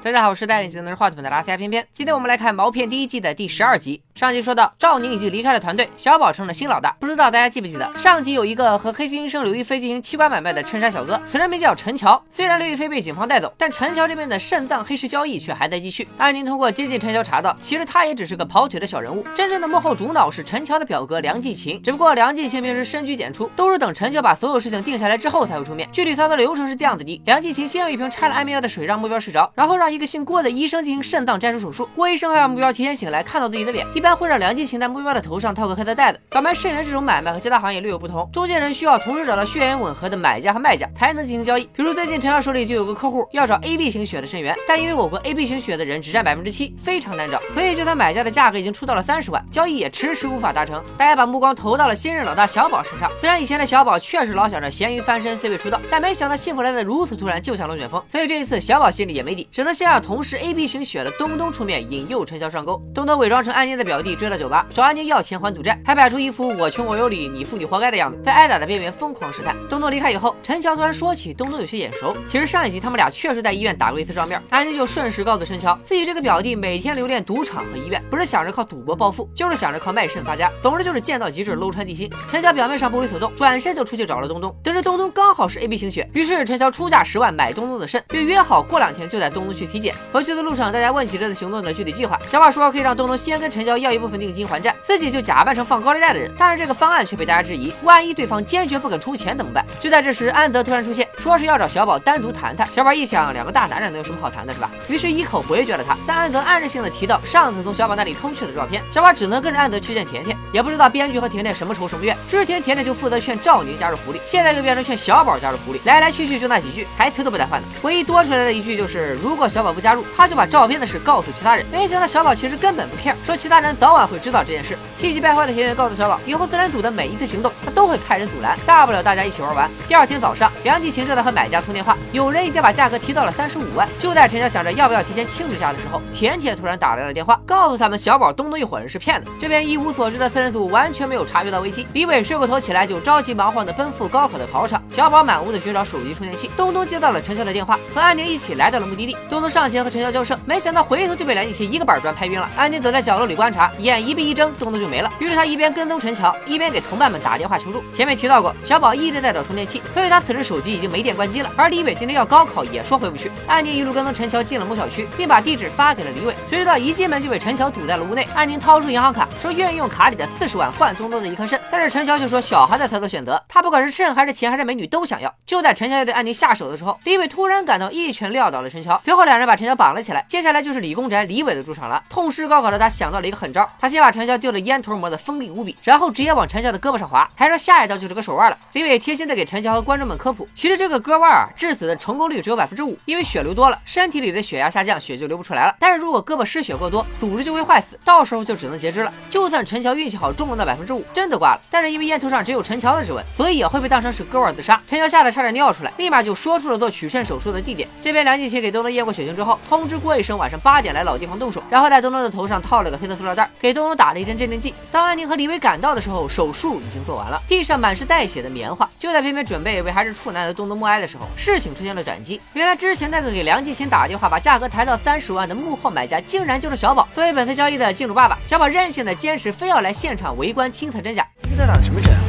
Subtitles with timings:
[0.00, 1.84] 大家好，我是带领技能话筒的拉斯加偏偏。
[1.92, 4.00] 今天我们来看毛片第一季的第十二集。
[4.14, 6.96] 上集说到，赵宁已经离开了团队，小宝成了新老大。
[7.00, 12.20] 不知道大家记不记得，上集有一个和黑心医生刘亦菲进行器官买卖的衬衫小哥，此人名叫陈乔。
[12.30, 16.06] 虽然刘亦菲被警方带走，但陈乔这边的肾脏黑市交易却还在继续。
[16.16, 21.82] 安宁通过接近陈乔查到，其实他也只是个跑腿的小人物，真正的幕后主脑是陈乔的表哥梁继勤。
[21.82, 25.88] 只不过梁继勤平时深居简出，都是等陈乔把所有事情定下来之后才会出面。
[25.92, 36.20] 具体操作流程是这样子的：梁继勤先用一瓶掺了安眠药的水让目标睡着，然后让一个姓郭的医生进行肾脏摘除手术，郭医生还让目标提前醒来看到自己的脸，一般会让梁继勤在目标的头上套个黑色袋子。
[36.30, 41.64] 倒卖肾源这种买卖和其他行业略有不同，中间人需要同时找到血缘吻合的买家和卖家才能进行交易。
[41.74, 50.82] 比如最近陈超手里就有个客户要找 AB 型血的肾源，但因为我国 AB 型血的人只占百分之七，非常难找，所以就算买家的价格已经出到了三十万，交易也迟迟无法达成。
[50.96, 58.02] 大家把目光投到了新任老大小宝身上，虽然以前的小宝确实老想着咸鱼翻身 C 位出道，但没想到幸福来的如此突然，就像龙卷风。
[58.08, 60.68] 所以这一次小宝心里也没底，只能先让同时 AB。
[60.68, 69.56] 型血的东东出面引诱陈潇上钩，东东伪装成安妮的表弟追了酒吧，找安妮要钱还赌债，还摆出一副我穷我有理，你富你活该的样子，在挨打的边缘疯狂试探。
[69.70, 82.10] 东东离开以后，陈乔突然说起东东有些眼熟，其实上一集他们俩确实在医院打过一次照面，安妮就顺势告诉陈乔，自己这个表弟每天留恋赌场和医院，不是想着靠赌博暴富，就是想着靠卖肾发家，总之就是贱到极致，搂穿地心。
[82.28, 89.94] 陈乔表面上不为所动，转身就出去找了东东，得知东东刚好是 AB 型血，于是陈乔出价十万买东东的肾，并约好过两天就带东东去体检。
[90.12, 91.38] 回去的路上，大家问起这次。
[91.38, 96.28] 行动的具体计划，小宝说可以让东东先跟陈娇要一部分定金还债，自己就假扮成放高利贷的人。
[96.36, 99.64] 但是这个方案却被大家质疑，万一对方坚决不肯出钱怎么办？
[99.78, 102.66] 就在这时，安泽突然出现，说是要找小宝单独谈谈。
[102.74, 104.68] 小宝一想，两个大男人能有什么好谈的，是吧？
[104.88, 105.96] 于是一口回绝了他。
[106.08, 110.36] 但安泽暗示性的提到上次从小宝那里偷去的照片，小宝只能跟着安泽去见甜甜。
[110.52, 117.68] 也不知道编剧和甜甜什么仇什么怨，之前甜甜就负责劝赵宁加入狐狸，现在又变成劝小宝加入狐狸，来来去去就那几句，台词都不带换的。
[117.82, 121.66] 唯一多出来的一句就是，如果小小宝不加入，他就把照片的事告诉其他人。
[121.70, 121.98] 没想。
[121.98, 124.78] 到小宝其实根本不 care，说其他人早晚会知道这件事。
[124.94, 129.68] 气急败坏的甜甜告诉小宝，以后四人组的每一次行动，他都会派人阻拦，大不了大家一起玩完。
[129.88, 133.88] 第二天早上，梁继勤正在和买家通电话，有人已经把价格提到了三十五万。
[133.98, 139.28] 就在陈晓想着要不要提前清值价的时候，甜甜突然打来了电话，告诉他们小宝、东东一伙人是骗子。
[139.40, 141.84] 这边一无所知的四人组完全没有察觉到危机。
[141.94, 146.48] 李伟睡过头起来就着急忙慌的奔赴高考的考场，小宝满屋的寻找手机充电器。
[146.56, 149.16] 东东接到了陈晓的电话，和安宁一起来到了目的地。
[149.28, 152.48] 东东上前和陈晓交涉，没想到回头就被梁继勤一个板砖拍晕了。
[152.56, 155.12] 安宁躲在角落里观察，眼一闭一睁，东东就没了。
[155.18, 157.82] 于是他一边跟踪陈乔，一边给同伴们打电话求助。
[157.90, 161.50] 前面提到过，小宝一直在找充电器，所以他此时手机已经没电关机了。
[161.56, 163.30] 而李伟今天要高考，也说回不去。
[163.46, 166.34] 安宁一路跟踪陈乔进了某小区，并把地址发给了李伟。
[166.48, 168.26] 谁知道一进门就被陈乔堵在了屋内。
[168.34, 175.32] 安宁掏出银行卡，说愿意用卡里的四十万换东东的一颗肾，但是陈乔却说小孩子才做选择，他不管是肾还是钱还是美女都想要。
[175.46, 180.22] 就在陈乔要对安宁下手的时候，李伟突然感到一拳撂倒了陈乔，随后两人把陈乔绑了起来。
[180.28, 182.02] 接下来就是李公宅李伟的主场了。
[182.10, 183.38] 痛失高考的他想到了一个。
[183.38, 188.58] 狠招，他先把陈潇丢的烟头磨得锋利无比，然后直接往陈潇的胳膊上划，还说下一刀就是个手腕了。
[188.72, 195.76] 李伟贴心的给陈潇和观众们科普，其实这个割腕啊，致死的成功率只有百分之五，因为血流多了，身体里的血压下降，血就流不出来了。
[195.78, 199.12] 但是如果胳膊失血过多，组织就会坏死，到时候就只能截肢了。
[199.30, 204.82] 就算陈乔运气好，中了那百分之五，真的挂了，但是因为烟头上只有陈乔的指纹，所以也会被当成是割腕自杀。
[204.84, 207.88] 陈乔吓得差点尿出来，立马就说出了做取肾手术的地点。
[208.02, 214.08] 这边梁继奇给东东验过血型之后，通知郭医生晚上八点来老地方动手，然后在东东的头上套了个黑色塑料袋，给东东打。
[214.08, 214.72] 了一针镇定剂。
[214.90, 218.88] 当安宁和李威赶到的时候，手术已经做完了，地上满是带血的棉花。
[218.98, 222.40] 就在偏偏准备为还是处男的东东默哀的时候，事情出现了转机。
[222.54, 227.06] 原来之前那个给梁继勤打电话把价格抬到三十万的幕后买家，竟然就是小宝。
[227.14, 231.22] 作为本次交易的金主爸爸，小宝任性的坚持非要来现场围观清测真假。
[231.42, 232.20] 你在打的什么针啊？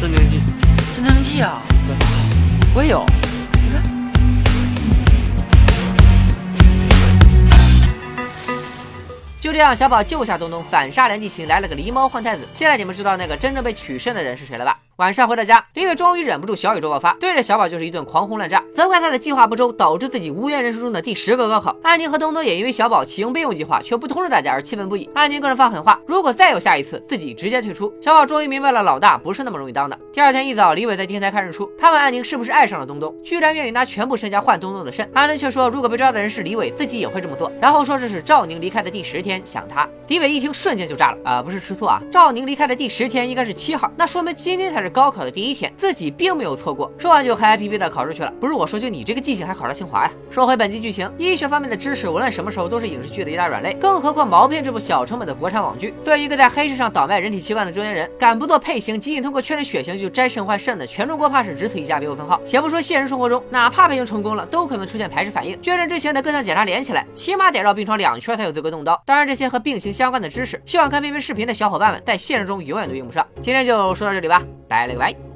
[0.00, 0.40] 镇定剂。
[0.96, 1.60] 镇定剂啊？
[2.74, 3.04] 我也有。
[9.40, 12.48] 就这样，小宝救下东东，反杀梁地勤，来了个狸猫换太子。
[12.52, 14.78] 现在你们知道那个真正被取胜的人是谁了吧？
[14.98, 21.76] 晚上回到家，李伟终于忍不住小宇宙爆发，对着小宝就是一顿狂轰乱炸，责怪他的计划不周，导致自己无缘人生中的第十个高考。
[21.84, 25.08] 安宁和东东也因为小宝启用备用计划却不通知大家而气愤不已。
[25.14, 27.94] 安宁更是放狠话，如果再有下一次，自己直接退出。
[28.00, 29.96] 小宝终于明白了，老大不是那么容易当的。
[30.12, 35.08] 第二天一早，李伟在天台看日出，他问安宁是不是爱上了东东，居然愿意拿全部身家换东东的肾。
[35.14, 37.52] 安宁却说，如果被抓的人是李伟，自己也会这么做。
[37.60, 39.88] 然后说这是赵宁离开的第十天，想他。
[40.08, 44.87] 李伟一听瞬间就炸了啊，不是吃醋啊，赵宁离开的第十天应该是七号，那说明今天才是。
[44.88, 46.90] 是高考的第一天，自己并没有错过。
[46.96, 48.32] 说完就嗨嗨皮皮的考出去了。
[48.40, 50.10] 不是我说，就你这个记性还考上清华呀？
[50.30, 55.92] 说回本集剧情，医学方面的知识无论什么时候都是影视剧的一大软肋，更何况毛片这部小成本的国产网剧。
[56.02, 62.40] 作为一个在黑市上倒卖人体器官的中年人，敢不做配型，仅仅通过确认血型就摘肾换肾的，全中国怕是只此一家别无分号。
[62.46, 65.60] 且不说现实生活中，哪怕配型成功了，都可能出现排斥反应。
[65.60, 69.00] 捐肾之前的各项检查连起来，起码得绕病床两圈才有资格动刀。
[69.04, 73.26] 当然，这些和病情相关的知识，希望看片片视频的小伙伴们在现实中永远都用不上。
[73.40, 75.27] 今天就说到这里吧，拜了个拜。